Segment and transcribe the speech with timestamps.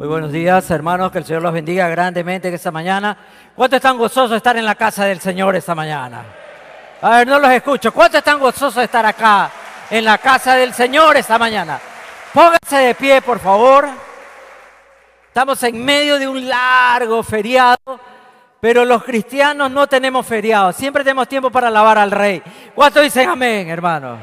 [0.00, 1.12] Muy buenos días, hermanos.
[1.12, 3.14] Que el Señor los bendiga grandemente esta mañana.
[3.54, 6.24] ¿Cuántos están gozosos de estar en la casa del Señor esta mañana?
[7.02, 7.92] A ver, no los escucho.
[7.92, 9.50] ¿Cuántos están gozosos de estar acá
[9.90, 11.78] en la casa del Señor esta mañana?
[12.32, 13.88] Pónganse de pie, por favor.
[15.28, 18.00] Estamos en medio de un largo feriado,
[18.58, 20.72] pero los cristianos no tenemos feriado.
[20.72, 22.42] Siempre tenemos tiempo para alabar al Rey.
[22.74, 24.16] ¿Cuántos dicen amén, hermano?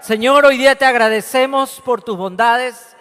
[0.00, 2.94] Señor, hoy día te agradecemos por tus bondades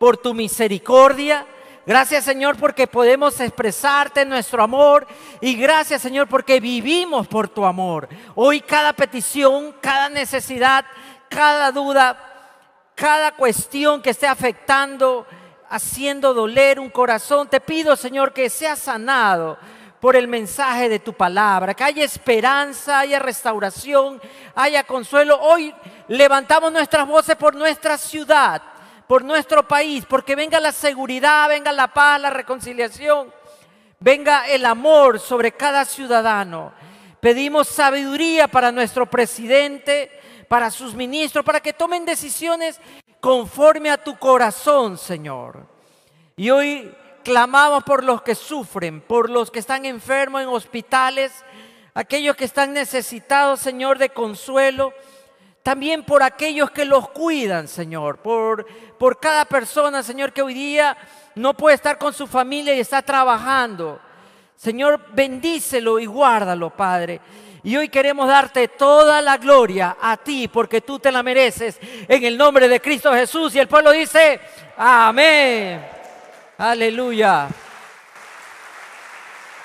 [0.00, 1.44] por tu misericordia.
[1.84, 5.06] Gracias Señor porque podemos expresarte nuestro amor
[5.42, 8.08] y gracias Señor porque vivimos por tu amor.
[8.34, 10.86] Hoy cada petición, cada necesidad,
[11.28, 12.18] cada duda,
[12.94, 15.26] cada cuestión que esté afectando,
[15.68, 19.58] haciendo doler un corazón, te pido Señor que sea sanado
[20.00, 24.18] por el mensaje de tu palabra, que haya esperanza, haya restauración,
[24.54, 25.38] haya consuelo.
[25.42, 25.74] Hoy
[26.08, 28.62] levantamos nuestras voces por nuestra ciudad
[29.10, 33.34] por nuestro país, porque venga la seguridad, venga la paz, la reconciliación,
[33.98, 36.72] venga el amor sobre cada ciudadano.
[37.18, 40.12] Pedimos sabiduría para nuestro presidente,
[40.46, 42.80] para sus ministros, para que tomen decisiones
[43.18, 45.66] conforme a tu corazón, Señor.
[46.36, 51.32] Y hoy clamamos por los que sufren, por los que están enfermos en hospitales,
[51.94, 54.94] aquellos que están necesitados, Señor, de consuelo
[55.62, 58.66] también por aquellos que los cuidan, Señor, por,
[58.98, 60.96] por cada persona, Señor, que hoy día
[61.34, 64.00] no puede estar con su familia y está trabajando.
[64.56, 67.20] Señor, bendícelo y guárdalo, Padre.
[67.62, 72.24] Y hoy queremos darte toda la gloria a ti, porque tú te la mereces, en
[72.24, 73.54] el nombre de Cristo Jesús.
[73.54, 74.40] Y el pueblo dice,
[74.76, 75.86] amén.
[76.56, 77.48] Aleluya.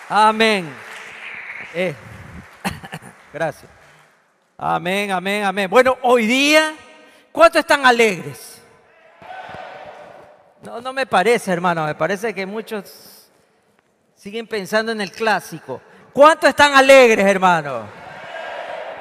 [0.09, 0.73] Amén.
[1.73, 1.95] Eh,
[3.33, 3.74] gracias.
[4.57, 5.69] Amén, amén, amén.
[5.69, 6.73] Bueno, hoy día,
[7.31, 8.61] ¿cuántos están alegres?
[10.61, 13.27] No, no me parece, hermano, me parece que muchos
[14.15, 15.81] siguen pensando en el clásico.
[16.13, 17.83] ¿Cuántos están alegres, hermano?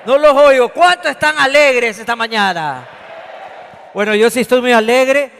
[0.04, 0.70] No los oigo.
[0.70, 2.86] ¿Cuántos están alegres esta mañana?
[3.94, 5.30] Bueno, yo sí estoy muy alegre.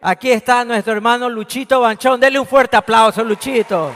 [0.00, 2.18] Aquí está nuestro hermano Luchito Banchón.
[2.18, 3.92] Dele un fuerte aplauso, Luchito.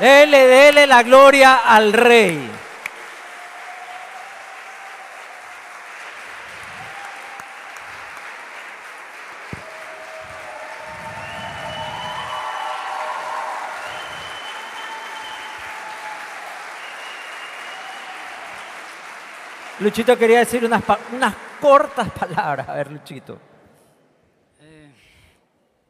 [0.00, 2.50] Dele, dele la gloria al Rey.
[19.82, 20.82] Luchito quería decir unas,
[21.12, 22.68] unas cortas palabras.
[22.68, 23.38] A ver, Luchito.
[24.60, 24.90] Eh,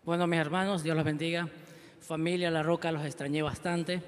[0.03, 1.47] bueno, mis hermanos, Dios los bendiga.
[2.01, 4.03] Familia La Roca, los extrañé bastante.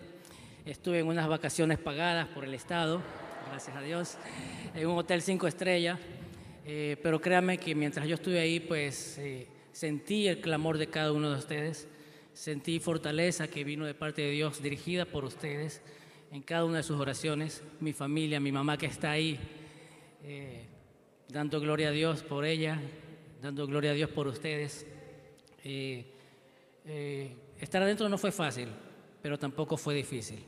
[0.65, 3.03] Estuve en unas vacaciones pagadas por el Estado,
[3.50, 4.17] gracias a Dios,
[4.75, 5.99] en un hotel cinco estrellas.
[6.65, 11.12] Eh, pero créanme que mientras yo estuve ahí, pues eh, sentí el clamor de cada
[11.12, 11.89] uno de ustedes.
[12.33, 15.83] Sentí fortaleza que vino de parte de Dios, dirigida por ustedes
[16.33, 17.62] en cada una de sus oraciones.
[17.81, 19.39] Mi familia, mi mamá que está ahí,
[20.27, 20.65] eh,
[21.29, 22.81] dando gloria a Dios por ella,
[23.43, 24.87] dando gloria a Dios por ustedes.
[25.62, 26.07] Eh,
[26.87, 28.69] eh, estar adentro no fue fácil,
[29.21, 30.43] pero tampoco fue difícil.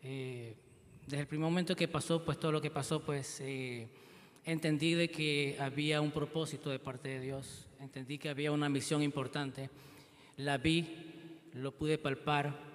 [0.00, 3.42] desde el primer momento que pasó, pues todo lo que pasó, pues
[4.44, 9.02] entendí de que había un propósito de parte de Dios, entendí que había una misión
[9.02, 9.68] importante,
[10.36, 12.70] la vi, lo pude palpar.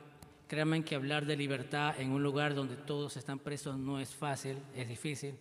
[0.50, 4.58] Créanme que hablar de libertad en un lugar donde todos están presos no es fácil,
[4.76, 5.36] es difícil.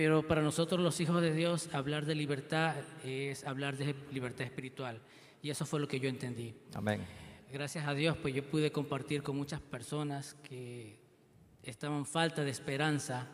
[0.00, 2.74] Pero para nosotros los hijos de Dios, hablar de libertad
[3.04, 4.98] es hablar de libertad espiritual.
[5.42, 6.54] Y eso fue lo que yo entendí.
[6.72, 7.02] Amén.
[7.52, 10.96] Gracias a Dios, pues yo pude compartir con muchas personas que
[11.62, 13.28] estaban falta de esperanza,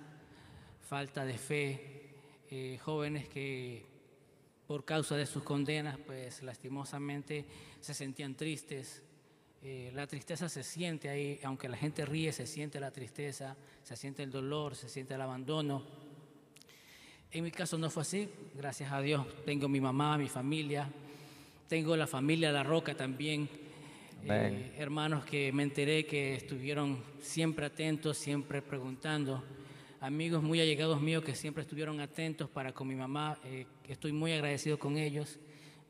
[0.80, 2.16] falta de fe,
[2.50, 3.86] eh, jóvenes que
[4.66, 7.44] por causa de sus condenas, pues lastimosamente
[7.78, 9.04] se sentían tristes.
[9.62, 13.94] Eh, la tristeza se siente ahí, aunque la gente ríe, se siente la tristeza, se
[13.94, 16.05] siente el dolor, se siente el abandono.
[17.32, 19.26] En mi caso no fue así, gracias a Dios.
[19.44, 20.88] Tengo mi mamá, mi familia,
[21.68, 23.48] tengo la familia La Roca también.
[24.24, 29.42] Eh, hermanos que me enteré que estuvieron siempre atentos, siempre preguntando.
[30.00, 33.38] Amigos muy allegados míos que siempre estuvieron atentos para con mi mamá.
[33.44, 35.38] Eh, estoy muy agradecido con ellos,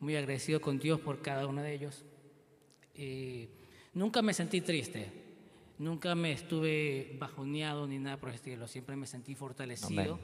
[0.00, 2.05] muy agradecido con Dios por cada uno de ellos.
[2.94, 3.49] Eh,
[3.93, 5.11] nunca me sentí triste,
[5.79, 8.67] nunca me estuve bajoneado ni nada por el estilo.
[8.67, 10.19] Siempre me sentí fortalecido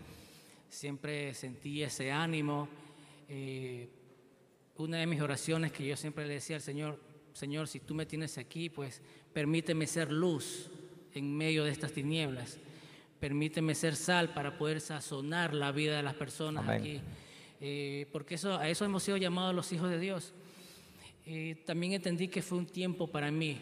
[0.73, 2.67] siempre sentí ese ánimo.
[3.29, 3.91] Eh,
[4.77, 6.99] una de mis oraciones que yo siempre le decía al Señor,
[7.35, 9.03] Señor, si tú me tienes aquí, pues
[9.33, 10.71] permíteme ser luz
[11.15, 12.59] en medio de estas tinieblas.
[13.21, 17.01] Permíteme ser sal para poder sazonar la vida de las personas aquí.
[17.61, 20.33] Eh, porque eso, a eso hemos sido llamados los hijos de Dios.
[21.27, 23.61] eh, también entendí que fue un tiempo para mí,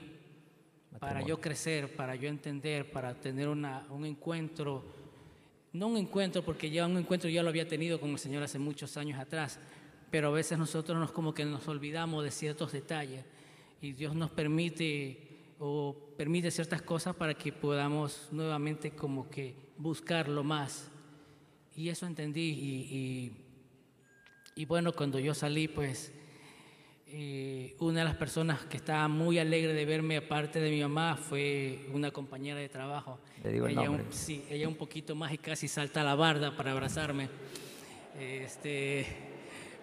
[0.99, 5.00] para yo crecer, para yo entender, para tener una, un encuentro,
[5.73, 8.59] no un encuentro, porque ya un encuentro ya lo había tenido con el Señor hace
[8.59, 9.59] muchos años atrás,
[10.11, 13.25] pero a veces nosotros nos como que nos olvidamos de ciertos detalles
[13.81, 15.29] y Dios nos permite
[15.59, 20.91] o permite ciertas cosas para que podamos nuevamente como que buscarlo más.
[21.77, 23.33] Y eso entendí y, y,
[24.63, 26.13] y bueno, cuando yo salí pues
[27.13, 31.17] eh, una de las personas que estaba muy alegre de verme, aparte de mi mamá,
[31.17, 33.19] fue una compañera de trabajo.
[33.43, 34.05] Le digo el ella, nombre.
[34.05, 37.29] Un, sí, ella un poquito más y casi salta a la barda para abrazarme.
[38.19, 39.07] Este,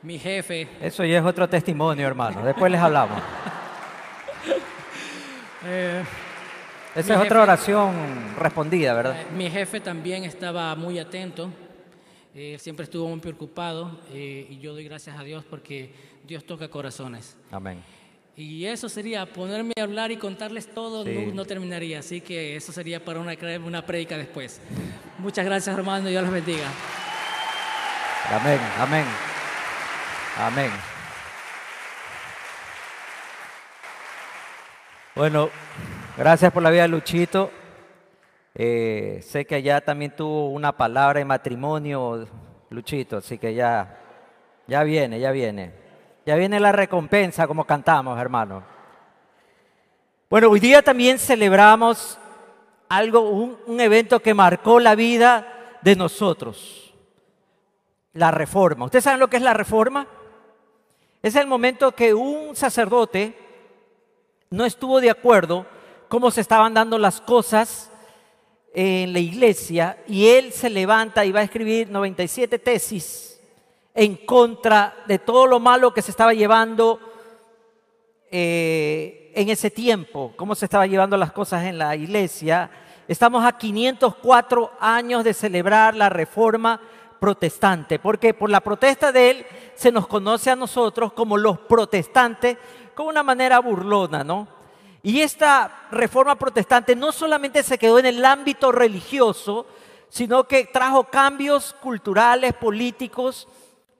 [0.03, 0.67] mi jefe.
[0.81, 2.43] Eso ya es otro testimonio, hermano.
[2.45, 3.21] Después les hablamos.
[5.65, 6.03] Eh,
[6.95, 7.93] Esa es jefe- otra oración
[8.37, 9.19] respondida, ¿verdad?
[9.21, 11.49] Eh, Mi jefe también estaba muy atento,
[12.37, 15.91] él siempre estuvo muy preocupado eh, y yo doy gracias a Dios porque
[16.27, 17.35] Dios toca corazones.
[17.51, 17.81] Amén.
[18.35, 21.09] Y eso sería ponerme a hablar y contarles todo, Sí.
[21.11, 23.33] no, no terminaría, así que eso sería para una,
[23.65, 24.61] una prédica después.
[25.17, 26.67] Muchas gracias hermano, Dios los bendiga.
[28.29, 29.05] Amén, amén.
[30.37, 30.71] Amén.
[35.15, 35.49] Bueno,
[36.15, 37.51] gracias por la vida de Luchito.
[38.59, 42.27] Eh, sé que allá también tuvo una palabra de matrimonio,
[42.71, 43.99] Luchito, así que ya,
[44.65, 45.73] ya viene, ya viene.
[46.25, 48.63] Ya viene la recompensa como cantamos, hermano.
[50.27, 52.17] Bueno, hoy día también celebramos
[52.89, 56.95] algo, un, un evento que marcó la vida de nosotros
[58.13, 58.85] la reforma.
[58.85, 60.07] ¿Ustedes saben lo que es la reforma?
[61.21, 63.37] Es el momento que un sacerdote
[64.49, 65.67] no estuvo de acuerdo
[66.07, 67.91] cómo se estaban dando las cosas
[68.79, 73.41] en la iglesia y él se levanta y va a escribir 97 tesis
[73.95, 76.99] en contra de todo lo malo que se estaba llevando
[78.29, 82.69] eh, en ese tiempo, cómo se estaban llevando las cosas en la iglesia.
[83.07, 86.79] Estamos a 504 años de celebrar la reforma
[87.19, 92.57] protestante, porque por la protesta de él se nos conoce a nosotros como los protestantes,
[92.93, 94.56] con una manera burlona, ¿no?
[95.07, 99.65] Y esta reforma protestante no solamente se quedó en el ámbito religioso,
[100.09, 103.47] sino que trajo cambios culturales, políticos,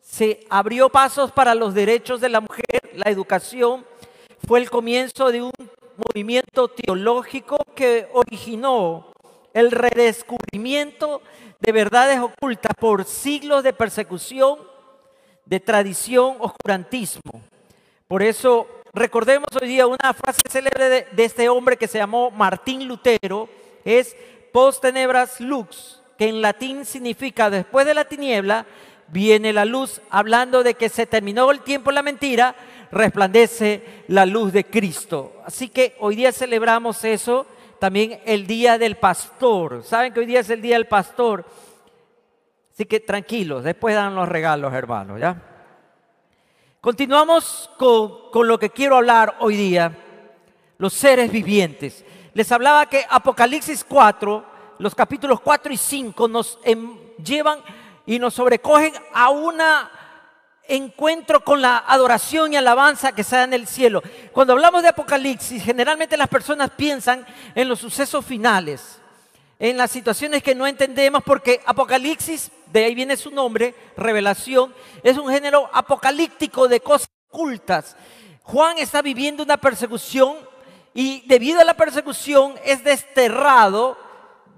[0.02, 3.86] se abrió pasos para los derechos de la mujer, la educación,
[4.46, 5.52] fue el comienzo de un
[5.96, 9.08] movimiento teológico que originó
[9.54, 11.22] el redescubrimiento
[11.62, 14.60] de verdades ocultas por siglos de persecución,
[15.46, 17.42] de tradición, oscurantismo.
[18.10, 18.68] Por eso
[18.98, 23.48] recordemos hoy día una frase célebre de, este hombre que se llamó Martín Lutero,
[23.86, 24.16] es
[24.52, 28.66] post tenebras lux, que en latín significa después de la tiniebla
[29.08, 32.56] viene la luz, hablando de que se terminó el tiempo de la mentira,
[32.92, 35.42] resplandece la luz de Cristo.
[35.46, 37.46] Así que hoy día celebramos eso,
[37.80, 39.84] también el día del pastor.
[39.84, 41.46] Saben que hoy día es el día del pastor.
[42.74, 45.57] Así que tranquilos, después dan los regalos, hermanos, ¿ya?
[46.80, 49.98] Continuamos con, lo que quiero hablar hoy día,
[50.78, 52.06] los seres vivientes.
[52.36, 54.46] Les hablaba que Apocalipsis 4,
[54.78, 57.62] los capítulos 4 y 5 nos em, llevan
[58.06, 59.56] y nos sobrecogen a un
[60.68, 64.04] encuentro con la adoración y alabanza que se en el cielo.
[64.32, 69.02] Cuando hablamos de Apocalipsis, generalmente las personas piensan en los sucesos finales,
[69.60, 74.74] en las situaciones que no entendemos, porque Apocalipsis, de ahí viene su nombre, revelación,
[75.04, 77.96] es un género apocalíptico de cosas ocultas.
[78.44, 80.38] Juan está viviendo una persecución
[80.94, 83.98] y debido a la persecución es desterrado,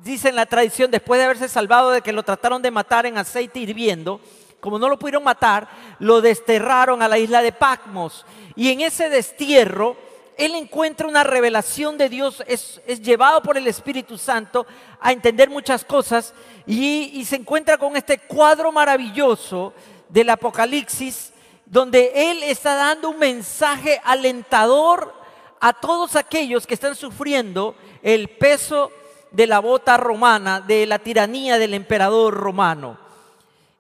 [0.03, 3.17] dice en la tradición, después de haberse salvado de que lo trataron de matar en
[3.17, 4.21] aceite hirviendo,
[4.59, 8.25] como no lo pudieron matar, lo desterraron a la isla de Patmos.
[8.55, 9.95] Y en ese destierro,
[10.39, 14.65] él encuentra una revelación de Dios, es, es llevado por el Espíritu Santo
[15.01, 16.33] a entender muchas cosas
[16.65, 19.73] y, y se encuentra con este cuadro maravilloso
[20.07, 21.33] del Apocalipsis,
[21.65, 25.13] donde él está dando un mensaje alentador
[25.59, 28.93] a todos aquellos que están sufriendo el peso
[29.31, 32.97] de la bota romana, de la tiranía del emperador romano.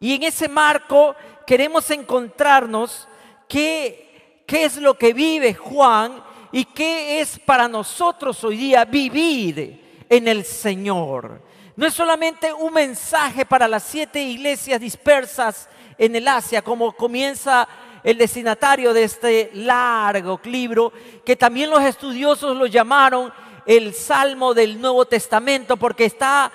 [0.01, 1.15] Y en ese marco
[1.47, 3.07] queremos encontrarnos
[3.47, 10.05] qué, qué es lo que vive Juan y qué es para nosotros hoy día vivir
[10.09, 11.41] en el Señor.
[11.75, 17.67] No es solamente un mensaje para las siete iglesias dispersas en el Asia, como comienza
[18.03, 20.91] el destinatario de este largo libro,
[21.25, 23.31] que también los estudiosos lo llamaron
[23.65, 26.51] el Salmo del Nuevo Testamento, porque está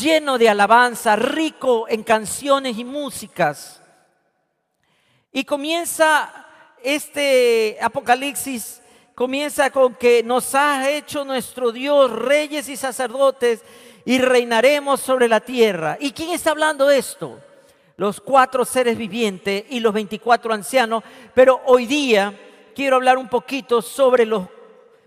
[0.00, 3.82] lleno de alabanza, rico en canciones y músicas.
[5.32, 6.46] Y comienza
[6.82, 8.80] este Apocalipsis
[9.14, 13.62] comienza con que nos ha hecho nuestro Dios reyes y sacerdotes
[14.04, 15.96] y reinaremos sobre la tierra.
[16.00, 17.40] ¿Y quién está hablando de esto?
[17.96, 22.34] Los cuatro seres vivientes y los 24 ancianos, pero hoy día
[22.74, 24.46] quiero hablar un poquito sobre los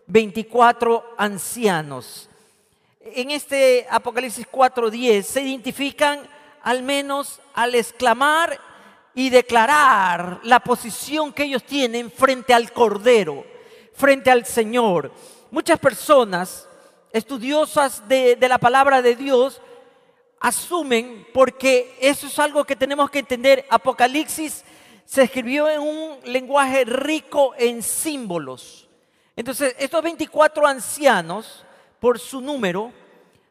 [0.08, 2.30] 24 ancianos.
[3.02, 6.22] En este Apocalipsis 4.10 se identifican
[6.64, 8.60] al menos al exclamar
[9.14, 13.46] y declarar la posición que ellos tienen frente al Cordero,
[13.98, 15.12] frente al Señor.
[15.50, 16.70] Muchas personas
[17.12, 19.60] estudiosas de, la palabra de Dios
[20.40, 24.64] asumen, porque eso es algo que tenemos que entender, Apocalipsis
[25.04, 28.88] se escribió en un lenguaje rico en símbolos.
[29.36, 31.66] Entonces, estos 24 ancianos,
[32.00, 32.92] por su número,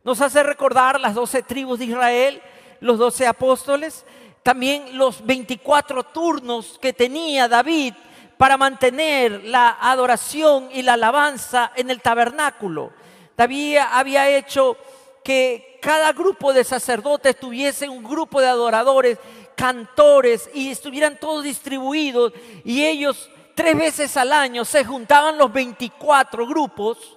[0.04, 2.40] nos hace recordar las 12 tribus de Israel,
[2.80, 4.04] los 12 apóstoles,
[4.44, 7.94] también los 24 turnos que tenía David
[8.36, 12.92] para mantener la adoración y la alabanza en el tabernáculo.
[13.36, 14.76] David había hecho
[15.22, 19.18] que cada grupo de sacerdotes tuviese un grupo de adoradores,
[19.56, 22.32] cantores y estuvieran todos distribuidos
[22.64, 27.16] y ellos tres veces al año se juntaban los 24 grupos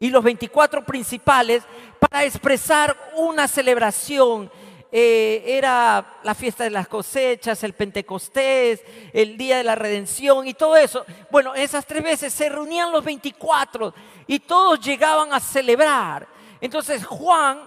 [0.00, 1.62] y los 24 principales
[2.00, 4.50] para expresar una celebración
[4.94, 8.82] eh, era la fiesta de las cosechas, el Pentecostés,
[9.14, 11.06] el día de la redención y todo eso.
[11.30, 13.94] Bueno, esas tres veces se reunían los 24
[14.26, 16.28] y todos llegaban a celebrar.
[16.60, 17.60] Entonces Juan,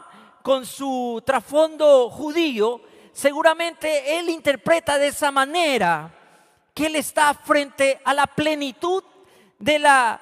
[0.44, 2.79] con su trasfondo judío,
[3.12, 6.13] seguramente él interpreta de esa manera
[6.75, 9.03] que él está frente a la plenitud
[9.58, 10.22] de la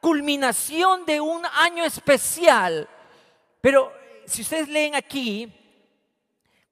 [0.00, 2.88] culminación de un año especial.
[3.60, 3.92] Pero
[4.24, 5.52] si ustedes leen aquí,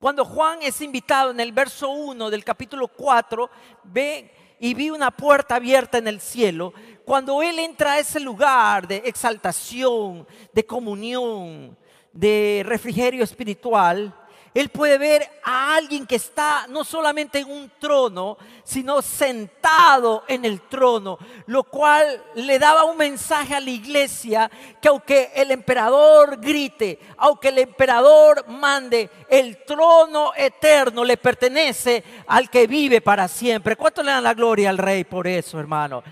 [0.02, 3.48] cuando Juan es invitado en el verso 1 del capítulo 4,
[3.84, 6.74] ve y vi una puerta abierta en el cielo.
[7.04, 11.78] Cuando él entra a ese lugar de exaltación, de comunión,
[12.12, 14.12] de refrigerio espiritual,
[14.54, 20.44] él puede ver a alguien que está no solamente en un trono, sino sentado en
[20.44, 26.38] el trono, lo cual le daba un mensaje a la iglesia que aunque el emperador
[26.38, 33.76] grite, aunque el emperador mande, el trono eterno le pertenece al que vive para siempre.
[33.76, 36.02] ¿Cuánto le dan la gloria al rey por eso, hermano?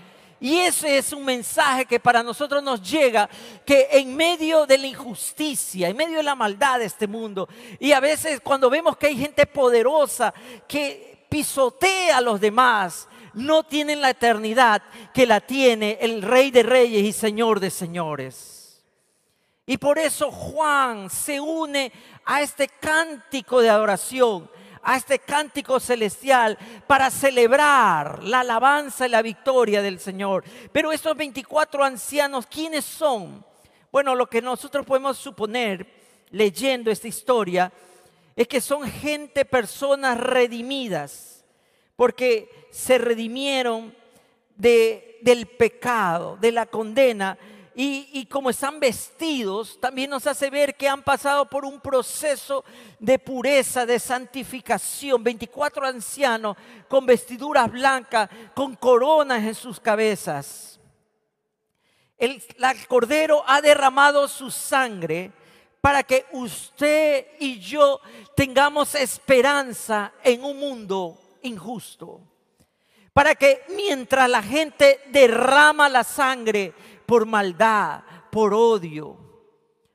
[0.43, 3.29] Y ese es un mensaje que para nosotros nos llega,
[3.63, 7.47] que en medio de la injusticia, en medio de la maldad de este mundo,
[7.79, 10.33] y a veces cuando vemos que hay gente poderosa
[10.67, 14.81] que pisotea a los demás, no tienen la eternidad
[15.13, 18.83] que la tiene el Rey de Reyes y Señor de Señores.
[19.67, 21.91] Y por eso Juan se une
[22.25, 24.49] a este cántico de adoración
[24.83, 26.57] a este cántico celestial
[26.87, 30.43] para celebrar la alabanza y la victoria del Señor.
[30.71, 33.45] Pero estos 24 ancianos, ¿quiénes son?
[33.91, 35.85] Bueno, lo que nosotros podemos suponer
[36.29, 37.71] leyendo esta historia
[38.35, 41.45] es que son gente, personas redimidas,
[41.95, 43.93] porque se redimieron
[44.55, 47.37] de, del pecado, de la condena,
[47.73, 52.65] y, como están vestidos, también nos hace ver que han pasado por un proceso
[52.99, 55.23] de pureza, de santificación.
[55.23, 56.57] 24 ancianos
[56.89, 60.79] con vestiduras blancas, con coronas en sus cabezas.
[62.17, 65.31] El, el Cordero ha derramado su sangre
[65.79, 68.01] para que usted y yo
[68.35, 72.21] tengamos esperanza en un mundo injusto.
[73.13, 76.73] Para que mientras la gente derrama la sangre,
[77.11, 79.17] por maldad, por odio,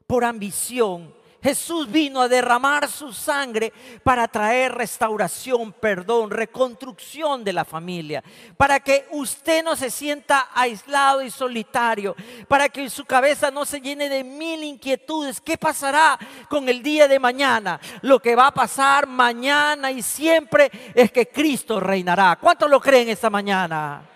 [0.06, 1.14] por ambición.
[1.42, 8.22] Jesús vino a derramar su sangre para traer restauración, perdón, reconstrucción de la familia,
[8.58, 12.14] para que usted no se sienta aislado y solitario,
[12.48, 15.40] para que su cabeza no se llene de mil inquietudes.
[15.40, 16.18] ¿Qué pasará
[16.50, 17.80] con el día de mañana?
[18.02, 22.36] Lo que va a pasar mañana y siempre es que Cristo reinará.
[22.38, 24.15] ¿Cuántos lo creen esta mañana?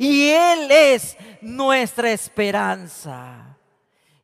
[0.00, 3.58] Y Él es nuestra esperanza.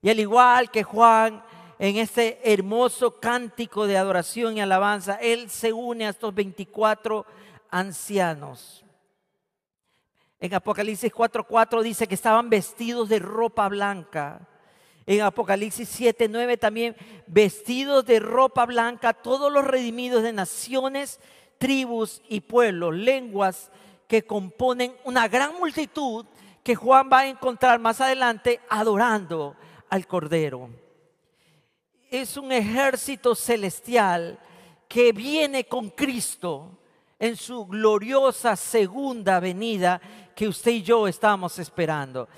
[0.00, 1.44] Y al igual que Juan,
[1.78, 7.26] en este hermoso cántico de adoración y alabanza, Él se une a estos 24
[7.68, 8.86] ancianos.
[10.40, 14.48] En Apocalipsis 4:4 dice que estaban vestidos de ropa blanca.
[15.04, 21.20] En Apocalipsis 7:9 también vestidos de ropa blanca todos los redimidos de naciones,
[21.58, 23.70] tribus y pueblos, lenguas
[24.06, 26.26] que componen una gran multitud
[26.62, 29.56] que Juan va a encontrar más adelante adorando
[29.88, 30.70] al Cordero.
[32.10, 34.38] Es un ejército celestial
[34.88, 36.78] que viene con Cristo
[37.18, 40.00] en su gloriosa segunda venida
[40.34, 42.28] que usted y yo estamos esperando.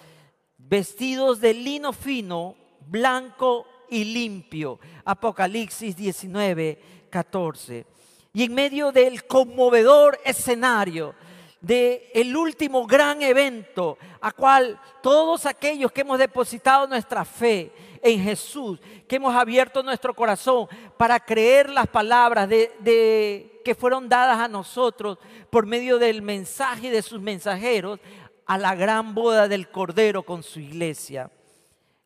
[0.57, 2.55] Vestidos de lino fino,
[2.87, 4.79] blanco y limpio.
[5.05, 7.87] Apocalipsis 19, 14.
[8.33, 11.15] Y en medio del conmovedor escenario
[11.61, 17.73] de el último gran evento a cual todos aquellos que hemos depositado nuestra fe
[18.03, 24.39] en Jesús, que hemos abierto nuestro corazón para creer las palabras de, que fueron dadas
[24.39, 25.19] a nosotros
[25.51, 27.99] por medio del mensaje de sus mensajeros
[28.47, 31.31] a la gran boda del Cordero con su iglesia.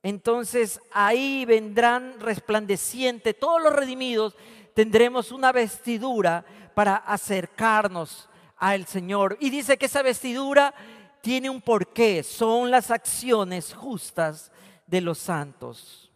[0.03, 4.35] Entonces ahí vendrán resplandecientes todos los redimidos,
[4.75, 6.45] tendremos una vestidura
[6.75, 8.29] para acercarnos
[8.63, 9.37] al Señor.
[9.41, 10.73] Y dice que esa vestidura
[11.21, 14.53] tiene un porqué, son las acciones justas
[14.87, 16.13] de los santos.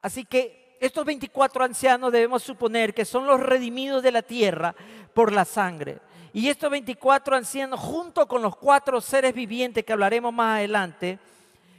[0.00, 4.72] Así que estos 24 ancianos debemos suponer que son los redimidos de la tierra
[5.12, 5.98] por la sangre.
[6.32, 11.18] Y estos 24 ancianos, junto con los cuatro seres vivientes que hablaremos más adelante,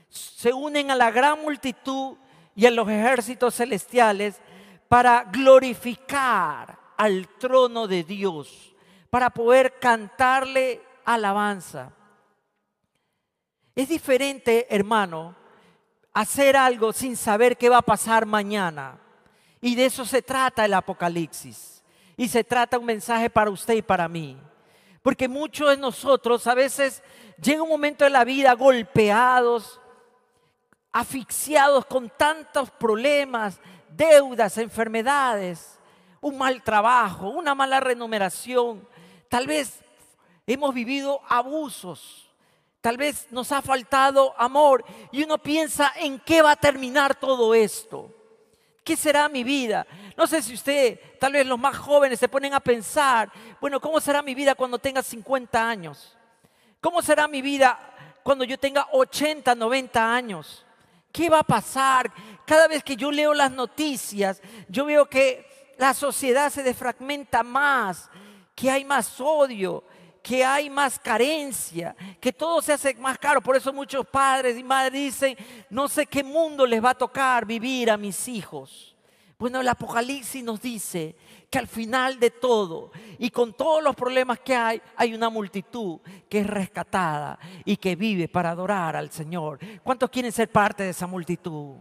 [0.09, 2.17] se unen a la gran multitud
[2.53, 4.41] y a los ejércitos celestiales
[4.89, 8.68] para glorificar al trono de Dios
[9.09, 11.91] para poder cantarle alabanza.
[13.75, 15.35] Es diferente, hermano,
[16.13, 18.99] hacer algo sin saber qué va a pasar mañana.
[19.61, 21.83] Y de eso se trata el Apocalipsis.
[22.17, 24.37] Y se trata un mensaje para usted y para mí.
[25.01, 27.01] Porque muchos de nosotros a veces
[27.41, 29.79] llega un momento de la vida golpeados,
[30.91, 33.59] asfixiados con tantos problemas,
[33.95, 35.79] deudas, enfermedades,
[36.19, 38.85] un mal trabajo, una mala remuneración,
[39.29, 39.79] Tal vez
[40.45, 42.29] hemos vivido abusos.
[42.81, 47.53] Tal vez nos ha faltado amor y uno piensa en qué va a terminar todo
[47.53, 48.13] esto.
[48.83, 49.85] ¿Qué será mi vida?
[50.17, 53.99] No sé si usted, tal vez los más jóvenes se ponen a pensar, bueno, ¿cómo
[53.99, 56.17] será mi vida cuando tenga 50 años?
[56.81, 57.77] ¿Cómo será mi vida
[58.23, 60.65] cuando yo tenga 80, 90 años?
[61.11, 62.11] ¿Qué va a pasar?
[62.45, 68.09] Cada vez que yo leo las noticias, yo veo que la sociedad se defragmenta más
[68.59, 69.85] que hay más odio,
[70.21, 73.39] que hay más carencia, que todo se hace más caro.
[73.39, 75.37] Por eso muchos padres y madres dicen,
[75.69, 78.97] no sé qué mundo les va a tocar vivir a mis hijos.
[79.37, 81.15] Bueno, el Apocalipsis nos dice
[81.49, 86.01] que al final de todo y con todos los problemas que hay, hay una multitud
[86.27, 89.57] que es rescatada y que vive para adorar al Señor.
[89.81, 91.77] ¿Cuántos quieren ser parte de esa multitud?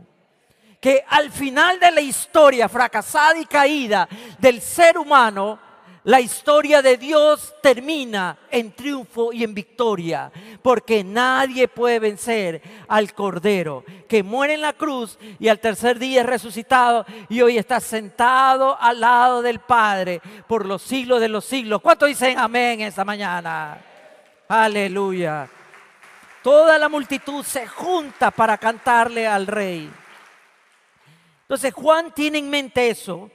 [0.80, 5.66] Que al final de la historia fracasada y caída del ser humano,
[6.08, 13.12] la historia de Dios termina en triunfo y en victoria, porque nadie puede vencer al
[13.12, 17.78] Cordero, que muere en la cruz y al tercer día es resucitado y hoy está
[17.78, 21.82] sentado al lado del Padre por los siglos de los siglos.
[21.82, 23.78] ¿Cuántos dicen amén esta mañana?
[24.48, 25.46] Aleluya.
[26.42, 29.90] Toda la multitud se junta para cantarle al Rey.
[31.42, 33.30] Entonces Juan tiene en mente eso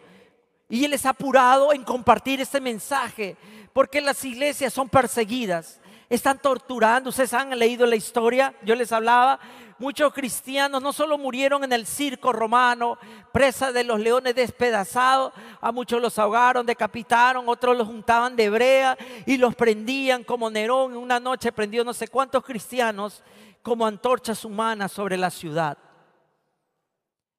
[0.74, 3.38] y Él es apurado en compartir este mensaje
[3.74, 7.12] porque las iglesias son perseguidas, están torturando.
[7.12, 9.40] Ustedes han leído la historia, yo les hablaba.
[9.78, 12.98] Muchos cristianos no solo murieron en el circo romano,
[13.32, 18.98] presa de los leones despedazados, a muchos los ahogaron, decapitaron, otros los juntaban de brea
[19.28, 20.98] y los prendían como Nerón.
[20.98, 23.22] Una noche prendió no sé cuántos cristianos
[23.62, 25.78] como antorchas humanas sobre la ciudad.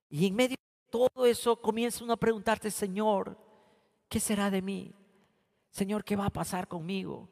[0.08, 0.56] Y en medio
[0.94, 3.36] todo eso comienza uno a preguntarte, Señor,
[4.08, 4.94] ¿qué será de mí?
[5.68, 7.28] Señor, ¿qué va a pasar conmigo?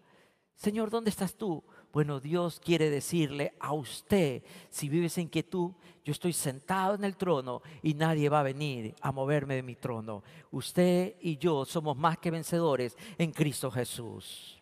[0.56, 1.62] Señor, ¿dónde estás tú?
[1.92, 5.70] Bueno, Dios quiere decirle a usted, si vives en quietud,
[6.04, 9.76] yo estoy sentado en el trono y nadie va a venir a moverme de mi
[9.76, 10.24] trono.
[10.50, 14.60] Usted y yo somos más que vencedores en Cristo Jesús.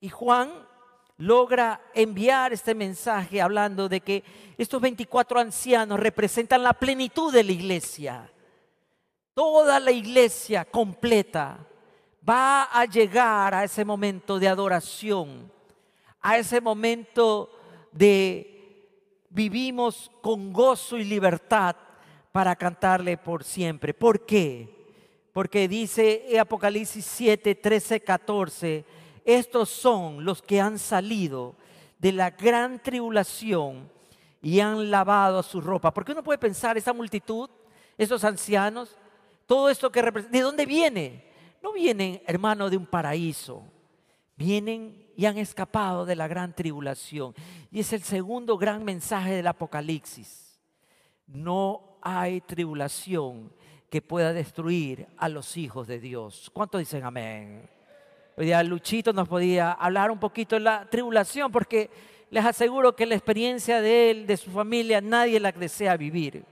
[0.00, 0.50] Y Juan
[1.18, 4.24] logra enviar este mensaje hablando de que
[4.58, 8.30] estos 24 ancianos representan la plenitud de la iglesia.
[9.34, 11.58] Toda la iglesia completa
[12.28, 15.50] va a llegar a ese momento de adoración,
[16.20, 17.50] a ese momento
[17.92, 18.52] de
[19.30, 21.76] vivimos con gozo y libertad
[22.32, 23.94] para cantarle por siempre.
[23.94, 24.74] ¿Por qué?
[25.32, 28.84] Porque dice Apocalipsis 7, 13, 14
[29.26, 31.56] estos son los que han salido
[31.98, 33.90] de la gran tribulación
[34.40, 35.92] y han lavado su ropa.
[35.92, 37.50] Porque uno puede pensar, esa multitud,
[37.98, 38.96] esos ancianos,
[39.44, 41.24] todo esto que representa, ¿de dónde viene?
[41.60, 43.64] No vienen, hermano, de un paraíso.
[44.36, 47.34] Vienen y han escapado de la gran tribulación.
[47.72, 50.60] Y es el segundo gran mensaje del Apocalipsis.
[51.26, 53.52] No hay tribulación
[53.90, 56.48] que pueda destruir a los hijos de Dios.
[56.52, 57.68] ¿Cuántos dicen amén?
[58.38, 61.88] Hoy Luchito nos podía hablar un poquito de la tribulación, porque
[62.28, 66.44] les aseguro que la experiencia de él, de su familia, nadie la desea vivir.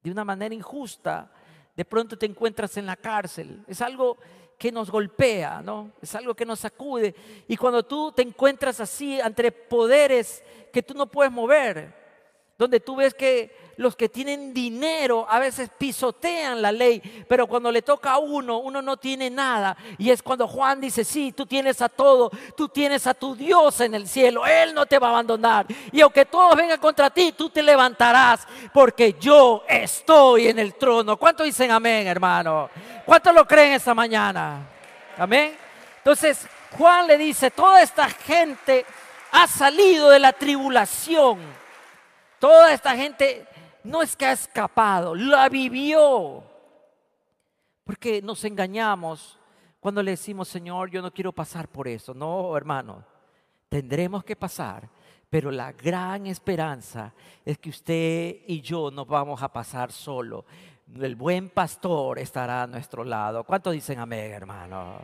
[0.00, 1.28] De una manera injusta,
[1.74, 3.64] de pronto te encuentras en la cárcel.
[3.66, 4.16] Es algo
[4.56, 5.90] que nos golpea, ¿no?
[6.00, 7.16] Es algo que nos sacude.
[7.48, 12.05] Y cuando tú te encuentras así ante poderes que tú no puedes mover,
[12.58, 17.70] donde tú ves que los que tienen dinero a veces pisotean la ley, pero cuando
[17.70, 19.76] le toca a uno, uno no tiene nada.
[19.98, 23.80] Y es cuando Juan dice, sí, tú tienes a todo, tú tienes a tu Dios
[23.80, 25.66] en el cielo, Él no te va a abandonar.
[25.92, 31.18] Y aunque todos vengan contra ti, tú te levantarás, porque yo estoy en el trono.
[31.18, 32.70] ¿Cuántos dicen amén, hermano?
[33.04, 34.66] ¿Cuántos lo creen esta mañana?
[35.18, 35.54] Amén.
[35.98, 36.46] Entonces,
[36.78, 38.86] Juan le dice, toda esta gente
[39.32, 41.65] ha salido de la tribulación.
[42.46, 43.44] Toda esta gente
[43.82, 46.44] no es que ha escapado, la vivió.
[47.82, 49.36] Porque nos engañamos
[49.80, 52.14] cuando le decimos, Señor, yo no quiero pasar por eso.
[52.14, 53.04] No, hermano,
[53.68, 54.88] tendremos que pasar.
[55.28, 57.12] Pero la gran esperanza
[57.44, 60.44] es que usted y yo no vamos a pasar solo.
[60.94, 63.42] El buen pastor estará a nuestro lado.
[63.42, 65.00] ¿Cuántos dicen amén, hermano?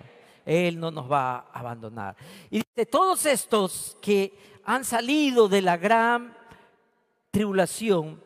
[0.47, 2.15] Él no nos va a abandonar.
[2.51, 6.41] Y dice, todos estos que han salido de la gran
[7.33, 8.23] tribulación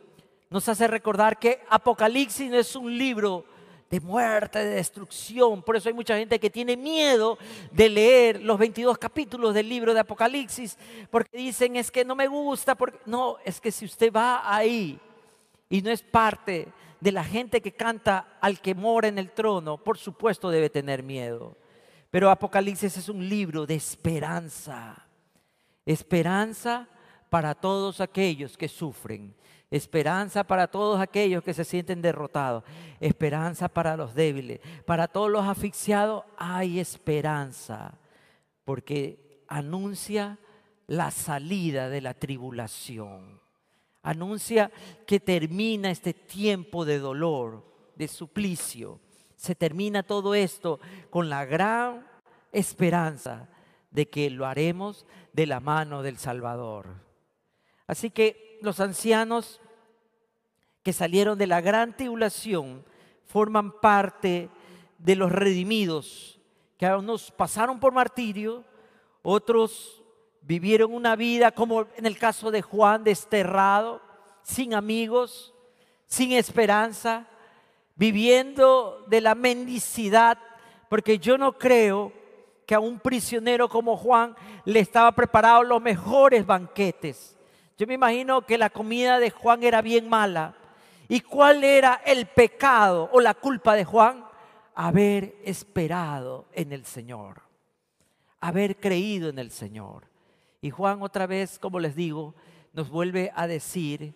[0.51, 3.45] nos hace recordar que Apocalipsis no es un libro
[3.89, 5.63] de muerte, de destrucción.
[5.63, 7.39] Por eso hay mucha gente que tiene miedo
[7.71, 10.77] de leer los 22 capítulos del libro de Apocalipsis,
[11.11, 14.99] porque dicen es que no me gusta, porque no, es que si usted va ahí
[15.69, 16.69] y no es parte
[17.01, 21.03] de la gente que canta al que mora en el trono, por supuesto debe tener
[21.03, 21.57] miedo.
[22.11, 25.07] Pero Apocalipsis es un libro de esperanza.
[25.85, 26.89] Esperanza
[27.29, 29.35] para todos aquellos que sufren
[29.71, 32.63] Esperanza para todos aquellos que se sienten derrotados.
[33.01, 34.61] Esperanza para los débiles.
[34.85, 37.99] Para todos los asfixiados hay esperanza.
[38.65, 40.39] Porque anuncia
[40.87, 43.41] la salida de la tribulación.
[44.03, 44.71] Anuncia
[45.05, 47.65] que termina este tiempo de dolor,
[47.97, 49.01] de suplicio.
[49.35, 50.79] Se termina todo esto
[51.11, 52.07] con la gran
[52.53, 53.49] esperanza
[53.91, 57.06] de que lo haremos de la mano del Salvador.
[57.87, 59.61] Así que los ancianos
[60.83, 62.85] que salieron de la gran tribulación
[63.25, 64.49] forman parte
[64.99, 66.41] de los redimidos,
[66.79, 68.65] que unos pasaron por martirio,
[69.23, 70.03] otros
[70.43, 74.01] vivieron una vida como en el caso de Juan, desterrado,
[74.43, 75.53] sin amigos,
[76.07, 77.27] sin esperanza,
[77.97, 80.39] viviendo de la mendicidad,
[80.89, 82.13] porque yo no creo
[82.65, 87.36] que a un prisionero como Juan le estaba preparado los mejores banquetes.
[87.79, 90.55] Yo me imagino que la comida de Juan era bien mala.
[91.09, 94.25] ¿Y cuál era el pecado o la culpa de Juan?
[94.75, 97.43] Haber esperado en el Señor,
[98.41, 100.09] haber creído en el Señor.
[100.61, 102.35] Y Juan otra vez, como les digo,
[102.73, 104.15] nos vuelve a decir,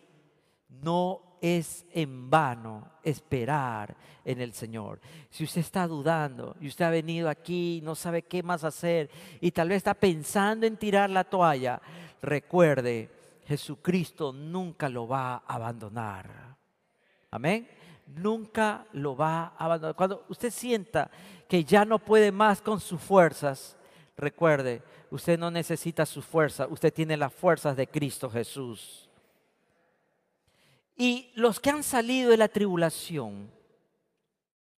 [0.69, 5.01] no es en vano esperar en el Señor.
[5.31, 9.11] Si usted está dudando y usted ha venido aquí y no sabe qué más hacer
[9.41, 11.81] y tal vez está pensando en tirar la toalla,
[12.21, 13.20] recuerde
[13.51, 16.57] Jesucristo nunca lo va a abandonar.
[17.33, 17.69] Amén.
[18.07, 19.97] Nunca lo va a abandonar.
[19.97, 21.11] Cuando usted sienta
[21.49, 23.77] que ya no puede más con sus fuerzas,
[24.17, 29.11] recuerde, usted no necesita sus fuerzas, usted tiene las fuerzas de Cristo Jesús.
[30.97, 33.51] Y los que han salido de la tribulación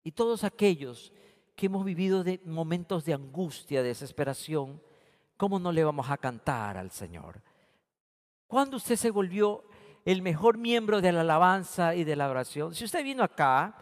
[0.03, 1.13] y todos aquellos
[1.57, 4.81] que hemos vivido de momentos de angustia, de desesperación,
[5.37, 7.52] ¿cómo no le vamos a cantar al Señor?
[8.53, 9.65] ¿Cuándo usted se volvió
[10.05, 12.75] el mejor miembro de la alabanza y de la oración?
[12.75, 13.79] Si usted vino acá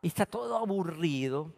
[0.00, 1.52] y está todo aburrido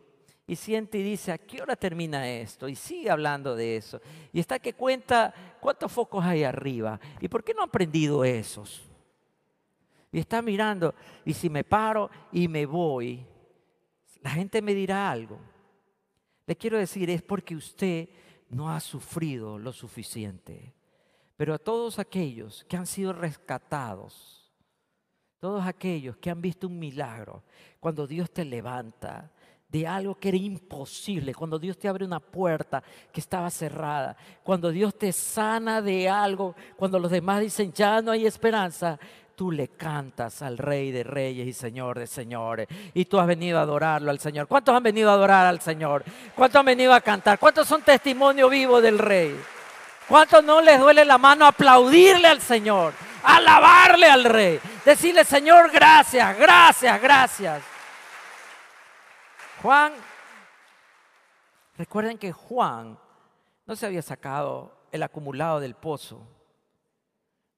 [0.47, 2.67] y siente y dice, ¿a qué hora termina esto?
[2.67, 4.01] Y sigue hablando de eso.
[4.33, 6.99] Y está que cuenta cuántos focos hay arriba.
[7.21, 8.83] ¿Y por qué no ha aprendido esos?
[10.11, 10.95] Y está mirando,
[11.27, 13.27] y si me paro y me voy,
[14.23, 15.39] la gente me dirá algo.
[16.47, 18.09] Le quiero decir, es porque usted
[18.49, 20.74] no ha sufrido lo suficiente.
[21.37, 24.53] Pero a todos aquellos que han sido rescatados,
[25.41, 27.43] todos aquellos que han visto un milagro,
[27.81, 29.31] cuando Dios te levanta
[29.69, 34.71] de algo que era imposible, cuando Dios te abre una puerta que estaba cerrada, cuando
[34.71, 38.99] Dios te sana de algo, cuando los demás dicen ya no hay esperanza,
[39.35, 42.69] tú le cantas al Rey de Reyes y Señor de Señores.
[42.95, 44.47] Y tú has venido a adorarlo al Señor.
[44.47, 46.05] ¿Cuántos han venido a adorar al Señor?
[46.37, 47.41] ¿Cuántos han venido a cantar?
[47.41, 49.35] ¿Cuántos son testimonio vivo del Rey?
[50.09, 52.93] ¿Cuántos no les duele la mano aplaudirle al Señor?
[53.23, 54.61] Alabarle al Rey.
[54.85, 57.63] Decirle, Señor, gracias, gracias, gracias.
[59.63, 59.95] Juan,
[61.79, 62.99] recuerden que Juan
[63.67, 66.21] no se había sacado el acumulado del pozo.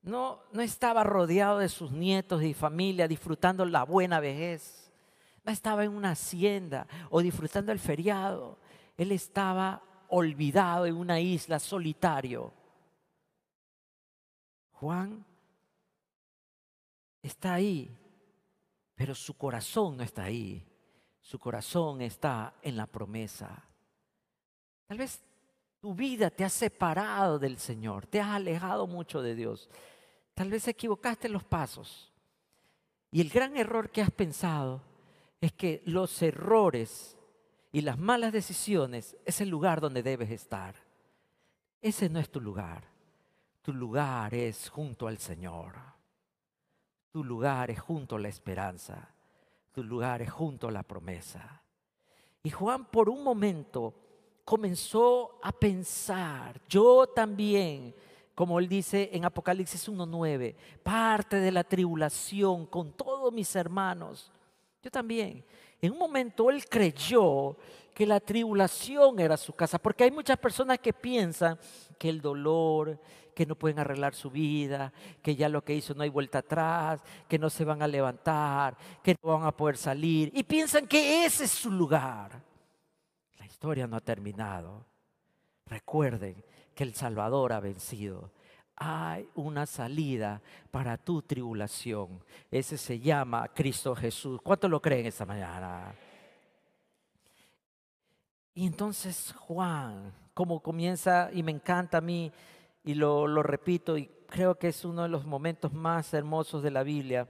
[0.03, 4.93] No, no estaba rodeado de sus nietos y familia disfrutando la buena vejez.
[5.43, 8.57] No estaba en una hacienda o disfrutando el feriado.
[8.97, 12.53] Él estaba olvidado en una isla solitario.
[14.73, 15.25] Juan
[17.23, 17.91] está ahí,
[18.95, 20.65] pero su corazón no está ahí.
[21.21, 23.65] Su corazón está en la promesa.
[24.87, 25.21] Tal vez
[25.81, 29.69] tu vida te ha separado del Señor, te has alejado mucho de Dios.
[30.35, 32.13] Tal vez equivocaste los pasos.
[33.11, 34.83] Y el gran error que has pensado
[35.41, 37.16] es que los errores
[37.77, 40.75] y las malas decisiones es el lugar donde debes estar.
[41.83, 42.85] Ese no es tu lugar.
[43.61, 45.75] Tu lugar es junto al Señor.
[47.11, 49.11] Tu lugar es junto a la esperanza.
[49.73, 51.61] Tu lugar es junto a la promesa.
[52.43, 53.93] Y Juan por un momento
[54.43, 57.95] comenzó a pensar, yo también,
[58.35, 64.33] como él dice en Apocalipsis 1.9, parte de la tribulación con todos mis hermanos.
[64.83, 65.45] Yo también.
[65.81, 67.57] En un momento él creyó
[67.95, 71.59] que la tribulación era su casa, porque hay muchas personas que piensan
[71.99, 73.01] que el dolor,
[73.35, 77.03] que no pueden arreglar su vida, que ya lo que hizo no hay vuelta atrás,
[77.29, 81.25] que no se van a levantar, que no van a poder salir, y piensan que
[81.25, 82.47] ese es su lugar
[83.57, 84.85] historia no ha terminado.
[85.65, 88.31] Recuerden que el Salvador ha vencido.
[88.77, 92.23] Hay una salida para tu tribulación.
[92.51, 94.41] Ese se llama Cristo Jesús.
[94.43, 95.95] ¿Cuánto lo creen esta mañana?
[98.55, 102.31] Y entonces Juan, como comienza, y me encanta a mí,
[102.85, 106.71] y lo, lo repito, y creo que es uno de los momentos más hermosos de
[106.71, 107.29] la Biblia.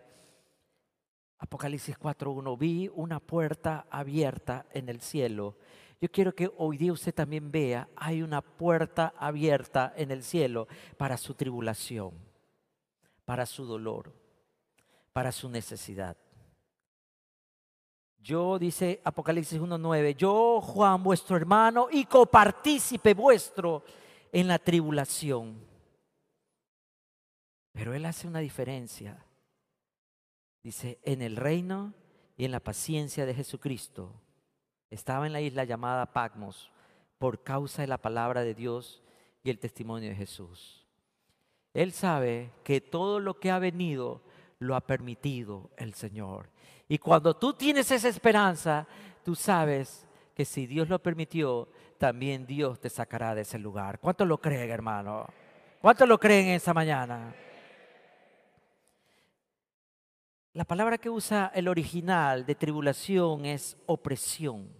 [1.38, 5.56] Apocalipsis 4.1, vi una puerta abierta en el cielo
[6.00, 10.68] yo quiero que hoy día usted también vea, hay una puerta abierta en el cielo
[10.98, 12.12] para su tribulación,
[13.24, 14.12] para su dolor,
[15.12, 16.16] para su necesidad.
[18.18, 23.84] Yo, dice Apocalipsis 1.9, yo, Juan, vuestro hermano y copartícipe vuestro
[24.32, 25.64] en la tribulación.
[27.72, 29.24] Pero él hace una diferencia.
[30.62, 31.94] Dice, en el reino
[32.36, 34.20] y en la paciencia de Jesucristo
[34.90, 36.70] estaba en la isla llamada Patmos
[37.18, 39.02] por causa de la palabra de Dios
[39.42, 40.84] y el testimonio de Jesús.
[41.74, 44.22] Él sabe que todo lo que ha venido
[44.58, 46.48] lo ha permitido el Señor.
[46.88, 48.86] Y cuando tú tienes esa esperanza,
[49.24, 51.68] tú sabes que si Dios lo permitió,
[51.98, 53.98] también Dios te sacará de ese lugar.
[53.98, 55.26] ¿Cuánto lo creen, hermano?
[55.80, 57.34] ¿Cuánto lo creen esa mañana?
[60.56, 64.72] La palabra que usa el original de tribulación es opresión,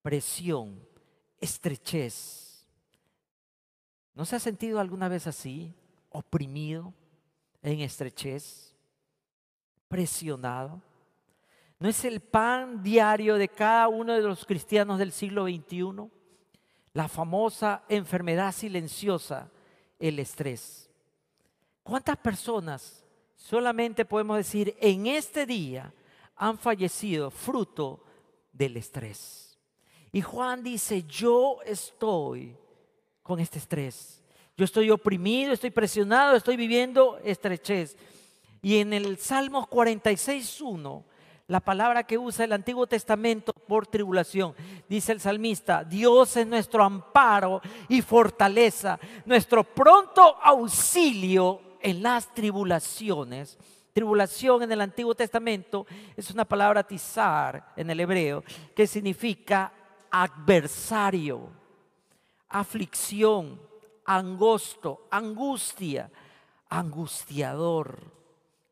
[0.00, 0.82] presión,
[1.38, 2.66] estrechez.
[4.14, 5.74] ¿No se ha sentido alguna vez así,
[6.08, 6.94] oprimido,
[7.60, 8.74] en estrechez,
[9.86, 10.80] presionado?
[11.78, 16.10] ¿No es el pan diario de cada uno de los cristianos del siglo XXI?
[16.94, 19.50] La famosa enfermedad silenciosa,
[19.98, 20.88] el estrés.
[21.82, 23.04] ¿Cuántas personas
[23.40, 25.92] solamente podemos decir, en este día
[26.36, 28.04] han fallecido fruto
[28.52, 29.58] del estrés.
[30.12, 32.54] Y Juan dice, yo estoy
[33.22, 34.22] con este estrés.
[34.56, 37.96] Yo estoy oprimido, estoy presionado, estoy viviendo estrechez.
[38.60, 41.02] Y en el Salmos 46.1,
[41.46, 44.54] la palabra que usa el Antiguo Testamento por tribulación,
[44.88, 53.58] dice el salmista, Dios es nuestro amparo y fortaleza, nuestro pronto auxilio en las tribulaciones.
[53.92, 59.72] Tribulación en el Antiguo Testamento es una palabra tizar en el hebreo que significa
[60.10, 61.50] adversario,
[62.48, 63.60] aflicción,
[64.04, 66.10] angosto, angustia,
[66.68, 68.00] angustiador,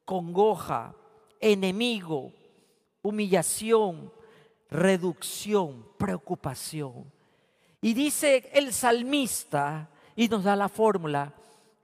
[0.04, 0.94] congoja,
[1.40, 2.32] enemigo,
[3.02, 4.12] humillación,
[4.70, 7.12] reducción, preocupación.
[7.80, 11.32] Y dice el salmista, y nos da la fórmula,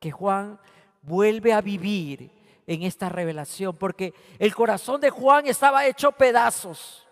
[0.01, 0.59] que Juan
[1.07, 2.31] vuelve a vivir
[2.67, 7.07] en esta revelación, porque el corazón de Juan estaba hecho pedazos.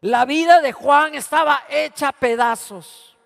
[0.00, 3.16] La vida de Juan estaba hecha pedazos.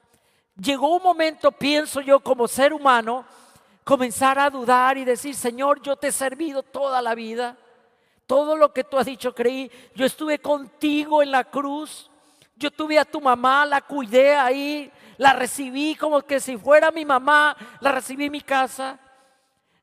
[0.60, 3.24] Llegó un momento, pienso yo, como ser humano,
[3.84, 7.56] comenzar a dudar y decir, Señor, yo te he servido toda la vida.
[8.26, 9.70] Todo lo que tú has dicho creí.
[9.94, 12.10] Yo estuve contigo en la cruz.
[12.56, 17.04] Yo tuve a tu mamá, la cuidé ahí, la recibí como que si fuera mi
[17.06, 18.98] mamá, la recibí en mi casa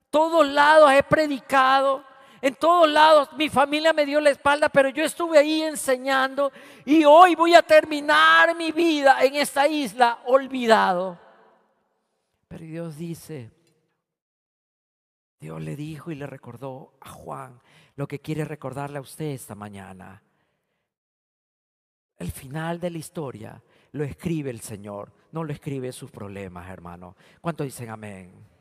[0.10, 2.04] todos lados he predicado,
[2.41, 6.52] En todos lados mi familia me dio la espalda, pero yo estuve ahí enseñando
[6.86, 11.20] y hoy voy a terminar mi vida en esta isla olvidado.
[12.48, 13.52] Pero Dios dice,
[15.39, 17.60] Dios le dijo y le recordó a Juan
[17.96, 20.22] lo que quiere recordarle a usted esta mañana.
[22.17, 27.15] El final de la historia lo escribe el Señor, no lo escribe sus problemas, hermano.
[27.41, 28.57] ¿Cuántos dicen amén?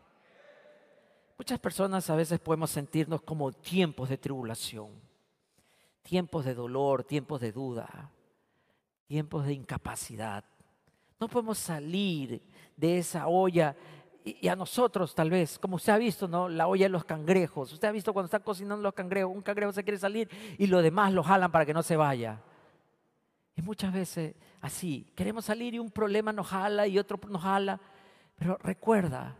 [1.38, 4.88] Muchas personas a veces podemos sentirnos como tiempos de tribulación,
[6.03, 8.11] tiempos de dolor, tiempos de duda,
[9.07, 10.44] tiempos de incapacidad.
[11.20, 12.42] No podemos salir
[12.77, 13.77] de esa olla
[14.25, 16.49] y, a nosotros tal vez, como usted ha visto, ¿no?
[16.49, 17.72] La olla de los cangrejos.
[17.72, 20.83] Usted ha visto cuando están cocinando los cangrejos, un cangrejo se quiere salir y los
[20.83, 22.40] demás lo jalan para que no se vaya.
[23.55, 27.79] Y muchas veces así, queremos salir y un problema nos jala y otro nos jala.
[28.37, 29.37] Pero recuerda,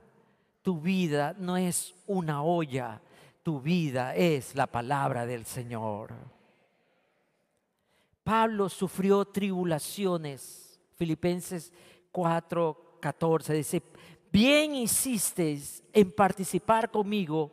[0.67, 3.01] tu vida no es una olla,
[3.45, 6.13] tu vida es la palabra del Señor.
[8.25, 10.81] Pablo sufrió tribulaciones.
[10.97, 11.73] Filipenses
[12.11, 13.81] 4, 14 dice,
[14.33, 17.53] bien hicisteis en participar conmigo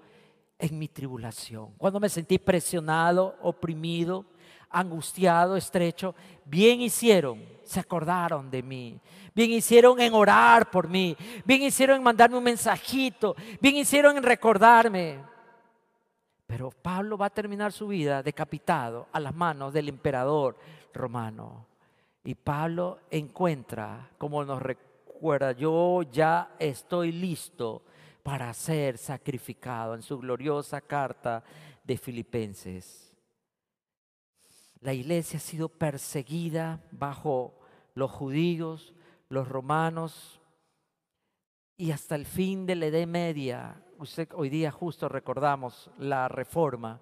[0.57, 1.71] en mi tribulación.
[1.77, 4.25] Cuando me sentí presionado, oprimido,
[4.73, 8.99] angustiado, estrecho, bien hicieron, se acordaron de mí.
[9.35, 11.15] Bien hicieron en orar por mí.
[11.45, 13.35] Bien hicieron en mandarme un mensajito.
[13.61, 15.19] Bien hicieron en recordarme.
[16.45, 20.55] Pero Pablo va a terminar su vida decapitado a las manos del emperador
[20.93, 21.65] romano.
[22.23, 27.81] Y Pablo encuentra, como nos recuerda, yo ya estoy listo
[28.21, 31.43] para ser sacrificado en su gloriosa carta
[31.83, 33.12] de Filipenses.
[34.83, 37.53] La iglesia ha sido perseguida bajo
[37.95, 38.93] los judíos,
[39.29, 40.41] los romanos
[41.77, 43.81] y hasta el fin de la Edad Media.
[44.33, 46.99] hoy día justo recordamos la reforma.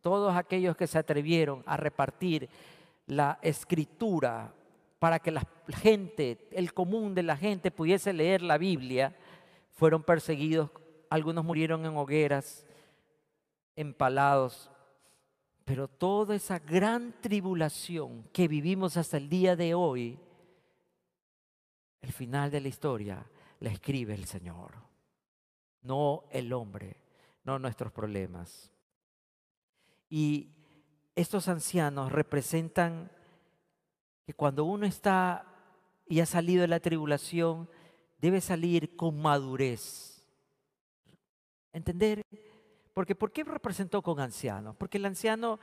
[0.00, 2.48] Todos aquellos que se atrevieron a repartir
[3.06, 4.52] la escritura
[4.98, 9.14] para que la gente, el común de la gente pudiese leer la Biblia,
[9.70, 10.70] fueron perseguidos.
[11.08, 12.66] Algunos murieron en hogueras,
[13.76, 14.68] empalados
[15.70, 20.18] pero toda esa gran tribulación que vivimos hasta el día de hoy,
[22.00, 23.24] el final de la historia
[23.60, 24.72] la escribe el Señor,
[25.82, 26.96] no el hombre,
[27.44, 28.72] no nuestros problemas.
[30.08, 30.50] Y
[31.14, 33.08] estos ancianos representan
[34.26, 35.46] que cuando uno está
[36.04, 37.70] y ha salido de la tribulación,
[38.18, 40.26] debe salir con madurez.
[41.72, 42.24] Entender
[43.00, 44.74] porque ¿por qué representó con anciano?
[44.74, 45.58] Porque el anciano,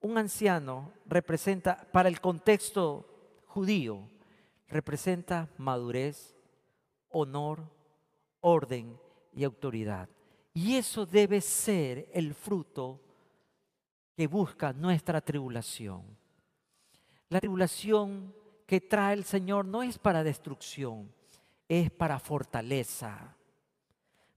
[0.00, 3.06] un anciano representa, para el contexto
[3.44, 4.08] judío,
[4.66, 6.34] representa madurez,
[7.10, 7.62] honor,
[8.40, 8.98] orden
[9.34, 10.08] y autoridad.
[10.54, 13.02] Y eso debe ser el fruto
[14.16, 16.04] que busca nuestra tribulación.
[17.28, 21.12] La tribulación que trae el Señor no es para destrucción,
[21.68, 23.35] es para fortaleza.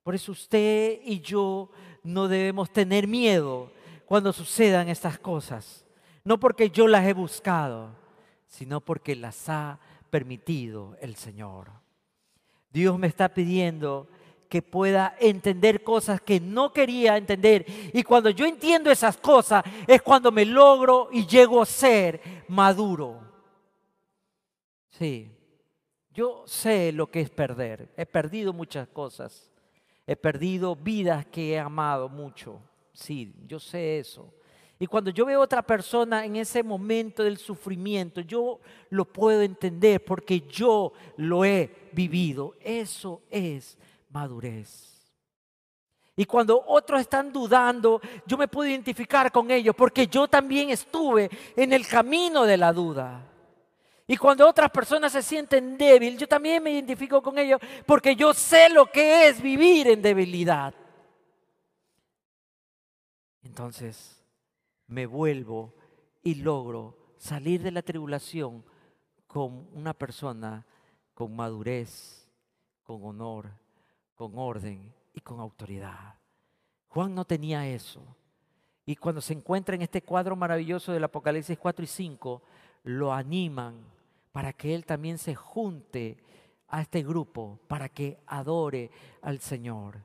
[0.04, 1.70] Por eso usted y yo
[2.04, 3.72] no debemos tener miedo
[4.06, 5.86] cuando sucedan estas cosas.
[6.24, 7.92] No porque yo las he buscado,
[8.48, 11.72] sino porque las ha permitido el Señor.
[12.72, 14.08] Dios me está pidiendo
[14.50, 17.66] que pueda entender cosas que no quería entender.
[17.94, 23.22] Y cuando yo entiendo esas cosas es cuando me logro y llego a ser maduro.
[24.90, 25.32] Sí,
[26.12, 27.94] yo sé lo que es perder.
[27.96, 29.49] He perdido muchas cosas.
[30.10, 32.60] He perdido vidas que he amado mucho.
[32.93, 34.34] Sí, yo sé eso.
[34.80, 39.43] Y cuando yo veo a otra persona en ese momento del sufrimiento, yo lo puedo
[39.43, 42.56] entender porque yo lo he vivido.
[42.60, 43.78] Eso es
[44.10, 45.00] madurez.
[46.15, 51.29] Y cuando otros están dudando, yo me puedo identificar con ellos porque yo también estuve
[51.56, 53.29] en el camino de la duda.
[54.12, 58.34] Y cuando otras personas se sienten débiles, yo también me identifico con ellos porque yo
[58.34, 60.74] sé lo que es vivir en debilidad.
[63.44, 64.20] Entonces
[64.88, 65.76] me vuelvo
[66.24, 68.66] y logro salir de la tribulación
[69.28, 70.66] con una persona
[71.14, 72.28] con madurez,
[72.82, 73.52] con honor,
[74.16, 76.16] con orden y con autoridad.
[76.88, 78.02] Juan no tenía eso.
[78.88, 82.42] Y cuando se encuentra en este cuadro maravilloso del Apocalipsis 4 y 5,
[82.86, 83.98] lo animan
[84.40, 86.15] para que Él también se junte
[86.69, 88.90] a este grupo, para que adore
[89.21, 90.02] al Señor.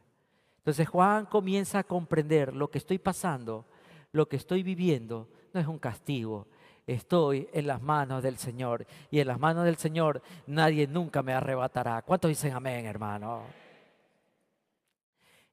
[0.56, 3.64] Entonces Juan comienza a comprender lo que estoy pasando,
[4.10, 6.48] lo que estoy viviendo, no es un castigo.
[6.84, 11.32] Estoy en las manos del Señor y en las manos del Señor nadie nunca me
[11.32, 12.02] arrebatará.
[12.02, 13.44] ¿Cuántos dicen amén, hermano?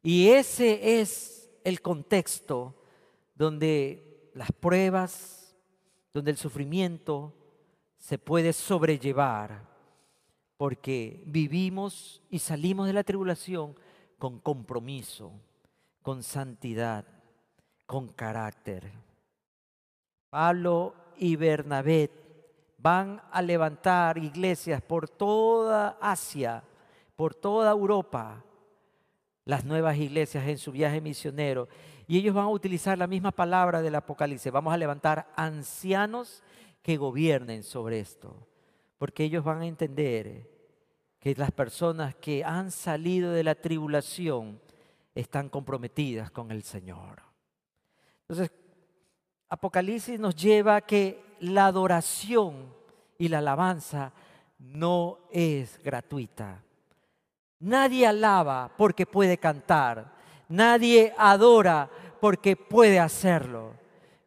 [0.01, 2.73] Y ese es el contexto
[3.35, 5.55] donde las pruebas,
[6.11, 7.35] donde el sufrimiento
[8.01, 9.61] se puede sobrellevar,
[10.57, 13.75] porque vivimos y salimos de la tribulación
[14.17, 15.31] con compromiso,
[16.01, 17.05] con santidad,
[17.85, 18.91] con carácter.
[20.31, 22.09] Pablo y Bernabé
[22.79, 26.63] van a levantar iglesias por toda Asia,
[27.15, 28.43] por toda Europa,
[29.45, 31.67] las nuevas iglesias en su viaje misionero.
[32.07, 34.51] Y ellos van a utilizar la misma palabra del Apocalipsis.
[34.51, 36.43] Vamos a levantar ancianos
[36.81, 38.47] que gobiernen sobre esto.
[38.97, 40.49] Porque ellos van a entender
[41.19, 44.59] que las personas que han salido de la tribulación
[45.13, 47.21] están comprometidas con el Señor.
[48.21, 48.51] Entonces,
[49.49, 52.73] Apocalipsis nos lleva a que la adoración
[53.17, 54.13] y la alabanza
[54.57, 56.63] no es gratuita.
[57.59, 60.13] Nadie alaba porque puede cantar.
[60.47, 63.73] Nadie adora porque puede hacerlo.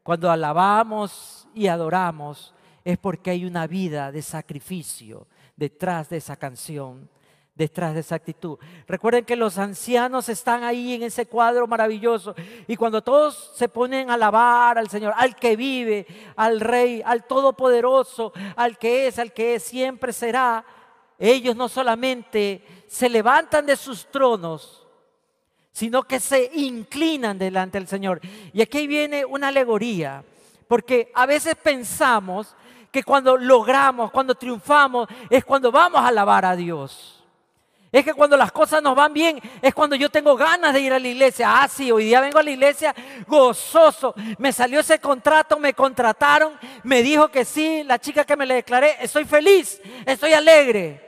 [0.05, 5.26] Cuando alabamos y adoramos es porque hay una vida de sacrificio
[5.57, 7.09] detrás de esa canción
[7.55, 8.59] detrás de esa actitud.
[8.86, 12.34] Recuerden que los ancianos están ahí en ese cuadro maravilloso
[12.66, 17.24] y cuando todos se ponen a alabar al Señor, al que vive, al Rey, al
[17.24, 20.64] Todopoderoso, al que es, al que siempre será,
[21.18, 24.84] ellos no solamente se levantan de sus tronos,
[25.75, 28.20] sino que se inclinan delante del Señor.
[28.53, 30.25] Y aquí viene una alegoría,
[30.68, 32.55] porque a veces pensamos
[32.93, 37.25] que cuando logramos, cuando triunfamos, es cuando vamos a alabar a Dios.
[37.91, 40.93] Es que cuando las cosas nos van bien, es cuando yo tengo ganas de ir
[40.93, 41.62] a la iglesia.
[41.62, 42.95] Ah, sí, hoy día vengo a la iglesia
[43.27, 44.14] gozoso.
[44.39, 46.53] Me salió ese contrato, me contrataron,
[46.85, 51.01] me dijo que sí, la chica que me le declaré, estoy feliz, estoy alegre.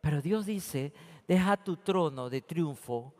[0.00, 0.90] Pero Dios dice,
[1.28, 3.12] deja tu trono de triunfo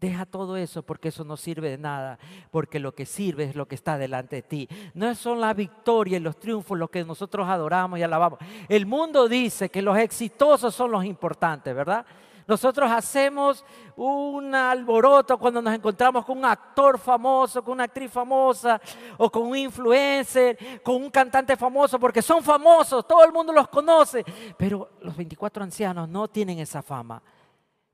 [0.00, 2.18] Deja todo eso porque eso no sirve de nada,
[2.50, 4.68] porque lo que sirve es lo que está delante de ti.
[4.94, 8.38] No son la victoria y los triunfos los que nosotros adoramos y alabamos.
[8.68, 12.06] El mundo dice que los exitosos son los importantes, ¿verdad?
[12.46, 13.62] Nosotros hacemos
[13.94, 18.80] un alboroto cuando nos encontramos con un actor famoso, con una actriz famosa,
[19.18, 23.68] o con un influencer, con un cantante famoso, porque son famosos, todo el mundo los
[23.68, 24.24] conoce.
[24.56, 27.22] Pero los 24 ancianos no tienen esa fama.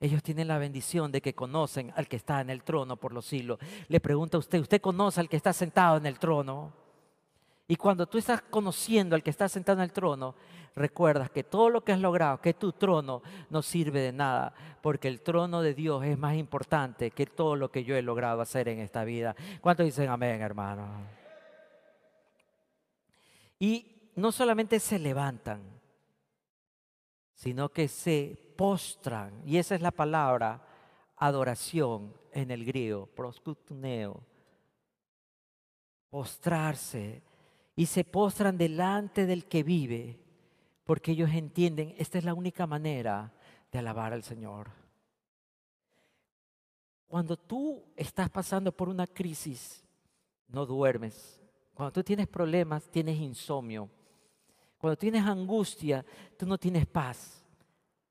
[0.07, 3.26] Ellos tienen la bendición de que conocen al que está en el trono por los
[3.26, 3.59] siglos.
[3.88, 6.72] Le pregunta a usted, ¿usted conoce al que está sentado en el trono?
[7.66, 10.36] Y cuando tú estás conociendo al que está sentado en el trono,
[10.76, 15.09] recuerdas que todo lo que has logrado, que tu trono, no sirve de nada, porque
[15.09, 18.68] el trono de Dios es más importante que todo lo que yo he logrado hacer
[18.68, 19.34] en esta vida.
[19.61, 20.86] ¿Cuántos dicen amén, hermano?
[23.59, 25.76] Y no solamente se levantan,
[27.37, 30.66] sino que se postran, y esa es la palabra
[31.16, 34.22] adoración en el griego, proskutuneo,
[36.09, 37.22] postrarse,
[37.76, 40.18] y se postran delante del que vive,
[40.84, 43.34] porque ellos entienden, esta es la única manera
[43.70, 44.70] de alabar al Señor.
[47.07, 49.84] Cuando tú estás pasando por una crisis,
[50.49, 51.43] no duermes.
[51.74, 53.91] Cuando tú tienes problemas, tienes insomnio.
[54.79, 56.05] Cuando tienes angustia,
[56.37, 57.45] tú no tienes paz.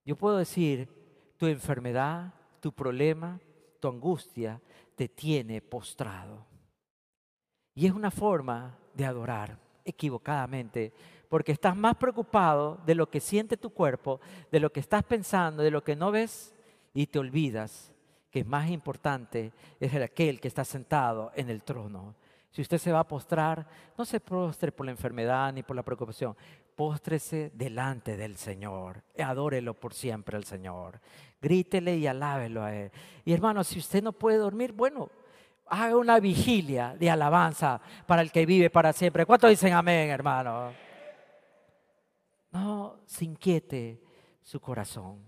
[0.03, 0.89] Yo puedo decir,
[1.37, 3.39] tu enfermedad, tu problema,
[3.79, 4.61] tu angustia
[4.95, 6.45] te tiene postrado.
[7.73, 10.93] Y es una forma de adorar equivocadamente,
[11.29, 14.19] porque estás más preocupado de lo que siente tu cuerpo,
[14.51, 16.55] de lo que estás pensando, de lo que no ves,
[16.93, 17.91] y te olvidas
[18.31, 22.15] que más importante es el aquel que está sentado en el trono.
[22.55, 25.83] Si usted se va a postrar, no se postre por la enfermedad ni por la
[25.83, 26.37] preocupación.
[26.73, 29.03] Póstrese delante del Señor.
[29.19, 31.01] Adórelo por siempre al Señor.
[31.41, 32.91] Grítele y alábelo a Él.
[33.25, 35.09] Y hermano, si usted no puede dormir, bueno,
[35.65, 39.25] haga una vigilia de alabanza para el que vive para siempre.
[39.25, 40.71] ¿Cuántos dicen amén, hermano?
[42.51, 44.01] No se inquiete
[44.41, 45.25] su corazón,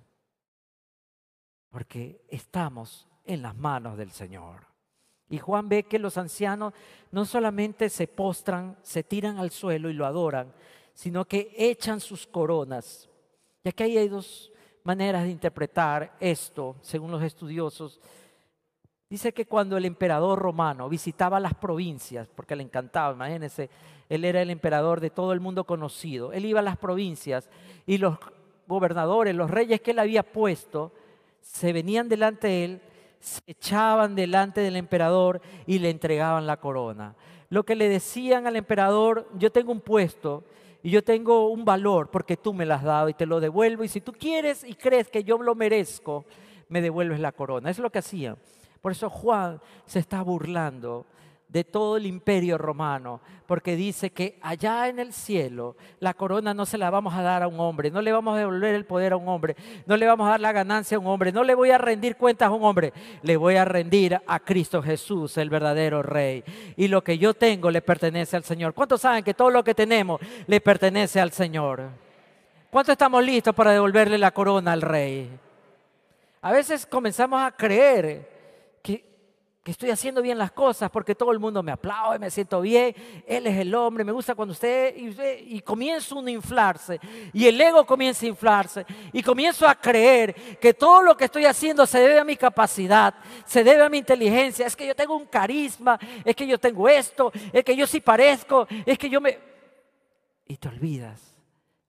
[1.69, 4.66] porque estamos en las manos del Señor.
[5.30, 6.73] Y Juan ve que los ancianos
[7.11, 10.53] no solamente se postran, se tiran al suelo y lo adoran,
[10.93, 13.09] sino que echan sus coronas.
[13.63, 14.51] Y aquí hay dos
[14.84, 17.99] maneras de interpretar esto, según los estudiosos.
[19.09, 23.69] Dice que cuando el emperador romano visitaba las provincias, porque le encantaba, imagínense,
[24.09, 27.49] él era el emperador de todo el mundo conocido, él iba a las provincias
[27.86, 28.17] y los
[28.67, 30.91] gobernadores, los reyes que él había puesto,
[31.41, 32.82] se venían delante de él,
[33.20, 37.15] se echaban delante del emperador y le entregaban la corona.
[37.49, 40.43] Lo que le decían al emperador, yo tengo un puesto
[40.84, 43.84] y yo tengo un valor porque tú me lo has dado y te lo devuelvo
[43.84, 46.26] y si tú quieres y crees que yo lo merezco,
[46.70, 47.70] me devuelves la corona.
[47.70, 48.38] Es lo que hacían.
[48.82, 51.05] Por eso Juan se está burlando
[51.48, 56.66] de todo el imperio romano, porque dice que allá en el cielo la corona no
[56.66, 59.14] se la vamos a dar a un hombre, no le vamos a devolver el poder
[59.14, 61.56] a un hombre, no le vamos a dar la ganancia a un hombre, no le
[61.56, 62.91] voy a rendir cuentas a un hombre,
[63.22, 66.43] le voy a rendir a Cristo Jesús, el verdadero rey.
[66.76, 68.74] Y lo que yo tengo le pertenece al Señor.
[68.74, 71.89] ¿Cuántos saben que todo lo que tenemos le pertenece al Señor?
[72.70, 75.30] ¿Cuántos estamos listos para devolverle la corona al rey?
[76.41, 78.37] A veces comenzamos a creer
[79.68, 82.95] que estoy haciendo bien las cosas porque todo el mundo me aplaude, me siento bien,
[83.28, 85.61] Él es el hombre, me gusta cuando usted, y,
[86.09, 87.01] uno a inflarse,
[87.34, 91.43] y el ego comienza a inflarse, y comienzo a creer que todo lo que estoy
[91.43, 93.13] haciendo se debe a mi capacidad,
[93.45, 96.88] se debe a mi inteligencia, es que yo tengo un carisma, es que yo tengo
[96.88, 99.38] esto, es que yo sí parezco, es que yo me...
[100.45, 101.36] Y te olvidas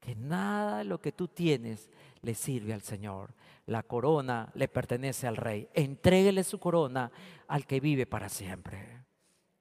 [0.00, 1.88] que nada de lo que tú tienes
[2.22, 3.34] le sirve al Señor
[3.68, 5.68] la corona le pertenece al rey.
[5.74, 7.10] Entréguele su corona
[7.48, 9.04] al que vive para siempre.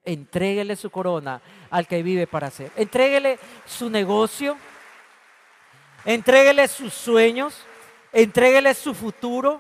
[0.04, 2.82] Entréguele su corona al que vive para siempre.
[2.82, 4.58] Entréguele su negocio.
[6.06, 7.66] Entréguele sus sueños.
[8.14, 9.60] Entréguele su futuro.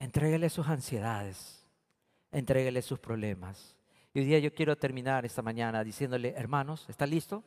[0.00, 1.64] Entréguele sus ansiedades.
[2.32, 3.76] Entréguele sus problemas.
[4.14, 7.44] Y hoy día yo quiero terminar esta mañana diciéndole, hermanos, ¿está listo?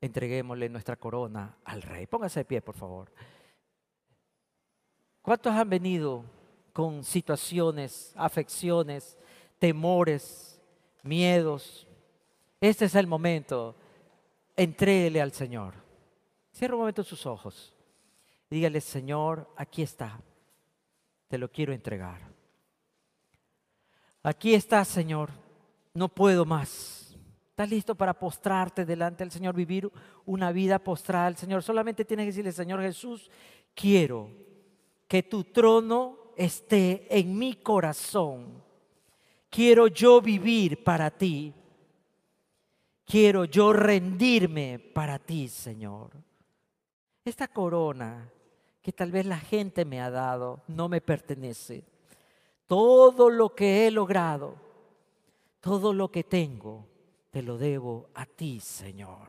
[0.00, 2.06] Entreguémosle nuestra corona al rey.
[2.06, 3.12] Póngase de pie, por favor.
[5.22, 6.24] ¿Cuántos han venido
[6.72, 9.18] con situaciones, afecciones,
[9.58, 10.60] temores,
[11.02, 11.86] miedos?
[12.60, 13.74] Este es el momento.
[14.56, 15.74] Entréguele al Señor.
[16.52, 17.74] Cierra un momento sus ojos.
[18.50, 20.20] Dígale, Señor, aquí está.
[21.28, 22.20] Te lo quiero entregar.
[24.22, 25.30] Aquí está, Señor.
[25.92, 26.97] No puedo más.
[27.58, 29.90] ¿Estás listo para postrarte delante del Señor, vivir
[30.26, 31.60] una vida postrada al Señor?
[31.60, 33.28] Solamente tienes que decirle, Señor Jesús,
[33.74, 34.30] quiero
[35.08, 38.62] que tu trono esté en mi corazón.
[39.50, 41.52] Quiero yo vivir para ti.
[43.04, 46.10] Quiero yo rendirme para ti, Señor.
[47.24, 48.30] Esta corona
[48.80, 51.82] que tal vez la gente me ha dado no me pertenece.
[52.68, 54.54] Todo lo que he logrado,
[55.60, 56.86] todo lo que tengo,
[57.38, 59.28] te lo debo a ti, Señor.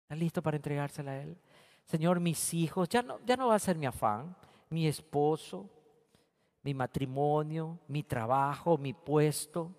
[0.00, 1.38] ¿Estás listo para entregársela a Él?
[1.84, 4.34] Señor, mis hijos, ya no, ya no va a ser mi afán,
[4.68, 5.70] mi esposo,
[6.64, 9.70] mi matrimonio, mi trabajo, mi puesto.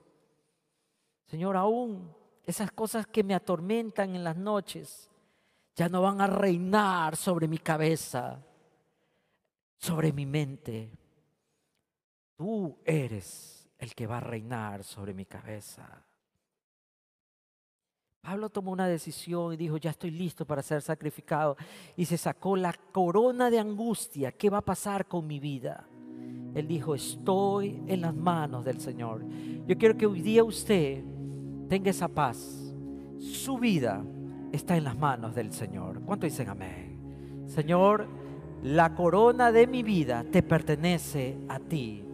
[1.26, 2.10] Señor, aún
[2.46, 5.12] esas cosas que me atormentan en las noches
[5.76, 8.42] ya no van a reinar sobre mi cabeza,
[9.76, 10.90] sobre mi mente.
[12.38, 16.06] Tú eres el que va a reinar sobre mi cabeza.
[18.24, 21.58] Pablo tomó una decisión y dijo, ya estoy listo para ser sacrificado.
[21.98, 24.32] Y se sacó la corona de angustia.
[24.32, 25.86] ¿Qué va a pasar con mi vida?
[26.56, 29.26] Él dijo, estoy en las manos del Señor.
[29.68, 31.04] Yo quiero que hoy día usted
[31.68, 32.74] tenga esa paz.
[33.20, 34.02] Su vida
[34.54, 36.02] está en las manos del Señor.
[36.06, 37.44] ¿Cuánto dicen amén?
[37.48, 38.08] Señor,
[38.64, 42.06] la corona de mi vida te pertenece a ti.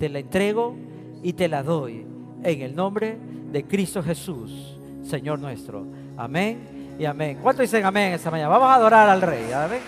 [0.00, 0.74] Te la entrego
[1.22, 2.04] y te la doy
[2.42, 3.20] en el nombre
[3.52, 4.77] de Cristo Jesús.
[5.04, 5.86] Señor nuestro.
[6.16, 7.38] Amén y amén.
[7.42, 8.48] ¿Cuánto dicen amén esta mañana?
[8.48, 9.52] Vamos a adorar al Rey.
[9.52, 9.80] Amén.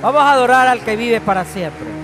[0.00, 2.01] Vamos a adorar al que vive para siempre.